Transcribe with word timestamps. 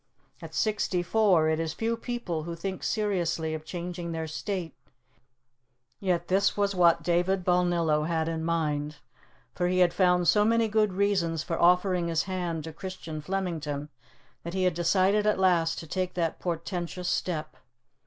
At 0.41 0.55
sixty 0.55 1.03
four 1.03 1.47
it 1.47 1.59
is 1.59 1.75
few 1.75 1.95
people 1.95 2.41
who 2.41 2.55
think 2.55 2.81
seriously 2.81 3.53
of 3.53 3.63
changing 3.63 4.11
their 4.13 4.25
state, 4.25 4.73
yet 5.99 6.27
this 6.27 6.57
was 6.57 6.73
what 6.73 7.03
David 7.03 7.43
Balnillo 7.45 8.07
had 8.07 8.27
in 8.27 8.43
mind; 8.43 8.95
for 9.53 9.67
he 9.67 9.77
had 9.77 9.93
found 9.93 10.27
so 10.27 10.43
many 10.43 10.67
good 10.67 10.93
reasons 10.93 11.43
for 11.43 11.61
offering 11.61 12.07
his 12.07 12.23
hand 12.23 12.63
to 12.63 12.73
Christian 12.73 13.21
Flemington 13.21 13.89
that 14.41 14.55
he 14.55 14.63
had 14.63 14.73
decided 14.73 15.27
at 15.27 15.37
last 15.37 15.77
to 15.77 15.85
take 15.85 16.15
that 16.15 16.39
portentous 16.39 17.07
step. 17.07 17.55